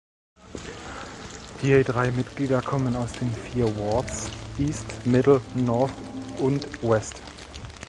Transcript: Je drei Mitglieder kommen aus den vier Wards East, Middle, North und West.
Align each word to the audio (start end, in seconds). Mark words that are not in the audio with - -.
Je 1.61 1.83
drei 1.83 2.09
Mitglieder 2.09 2.63
kommen 2.63 2.95
aus 2.95 3.11
den 3.13 3.31
vier 3.31 3.65
Wards 3.77 4.31
East, 4.57 5.05
Middle, 5.05 5.39
North 5.53 5.93
und 6.39 6.65
West. 6.81 7.21